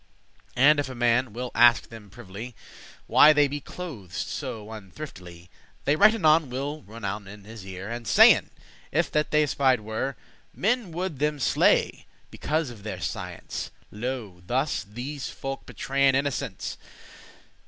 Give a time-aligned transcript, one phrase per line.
[0.55, 2.55] And if a man will ask them privily,
[3.05, 5.49] Why they be clothed so unthriftily,* *shabbily
[5.85, 8.49] They right anon will rownen* in his ear, *whisper And sayen,
[8.91, 10.15] if that they espied were,
[10.55, 16.77] Men would them slay, because of their science: Lo, thus these folk betrayen innocence!